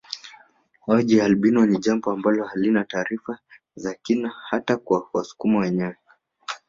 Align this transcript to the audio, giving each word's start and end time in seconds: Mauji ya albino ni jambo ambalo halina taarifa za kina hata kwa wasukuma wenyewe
Mauji 0.87 1.17
ya 1.17 1.25
albino 1.25 1.65
ni 1.65 1.77
jambo 1.79 2.11
ambalo 2.11 2.43
halina 2.45 2.83
taarifa 2.85 3.39
za 3.75 3.93
kina 3.93 4.29
hata 4.49 4.77
kwa 4.77 5.09
wasukuma 5.13 5.59
wenyewe 5.59 5.95